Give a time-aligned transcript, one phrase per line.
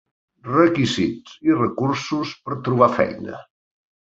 [0.45, 3.39] Requisits i recursos per trobar feina.